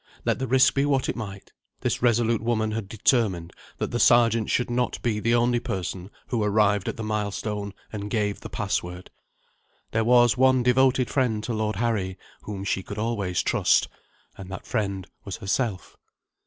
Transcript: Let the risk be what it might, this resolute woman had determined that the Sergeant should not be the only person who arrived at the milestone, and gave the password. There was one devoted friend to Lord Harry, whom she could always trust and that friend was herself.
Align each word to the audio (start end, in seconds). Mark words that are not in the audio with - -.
Let 0.25 0.39
the 0.39 0.47
risk 0.47 0.73
be 0.73 0.83
what 0.83 1.09
it 1.09 1.15
might, 1.15 1.51
this 1.81 2.01
resolute 2.01 2.41
woman 2.41 2.71
had 2.71 2.89
determined 2.89 3.53
that 3.77 3.91
the 3.91 3.99
Sergeant 3.99 4.49
should 4.49 4.67
not 4.71 4.99
be 5.03 5.19
the 5.19 5.35
only 5.35 5.59
person 5.59 6.09
who 6.29 6.43
arrived 6.43 6.89
at 6.89 6.97
the 6.97 7.03
milestone, 7.03 7.75
and 7.93 8.09
gave 8.09 8.39
the 8.41 8.49
password. 8.49 9.11
There 9.91 10.03
was 10.03 10.35
one 10.37 10.63
devoted 10.63 11.11
friend 11.11 11.43
to 11.43 11.53
Lord 11.53 11.75
Harry, 11.75 12.17
whom 12.41 12.63
she 12.63 12.81
could 12.81 12.97
always 12.97 13.43
trust 13.43 13.89
and 14.39 14.49
that 14.49 14.65
friend 14.65 15.05
was 15.23 15.37
herself. 15.37 15.95